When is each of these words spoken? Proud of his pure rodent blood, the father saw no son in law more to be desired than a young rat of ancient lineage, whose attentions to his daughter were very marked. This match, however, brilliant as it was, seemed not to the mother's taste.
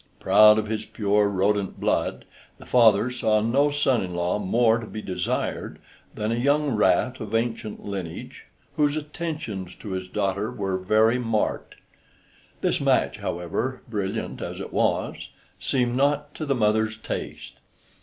Proud 0.19 0.57
of 0.57 0.65
his 0.65 0.83
pure 0.83 1.29
rodent 1.29 1.79
blood, 1.79 2.25
the 2.57 2.65
father 2.65 3.11
saw 3.11 3.39
no 3.39 3.69
son 3.69 4.03
in 4.03 4.15
law 4.15 4.39
more 4.39 4.79
to 4.79 4.87
be 4.87 4.99
desired 4.99 5.77
than 6.15 6.31
a 6.31 6.35
young 6.35 6.69
rat 6.71 7.19
of 7.19 7.35
ancient 7.35 7.85
lineage, 7.85 8.47
whose 8.77 8.97
attentions 8.97 9.75
to 9.75 9.91
his 9.91 10.07
daughter 10.07 10.49
were 10.51 10.79
very 10.79 11.19
marked. 11.19 11.75
This 12.61 12.81
match, 12.81 13.17
however, 13.17 13.83
brilliant 13.87 14.41
as 14.41 14.59
it 14.59 14.73
was, 14.73 15.29
seemed 15.59 15.95
not 15.95 16.33
to 16.33 16.47
the 16.47 16.55
mother's 16.55 16.97
taste. 16.97 17.59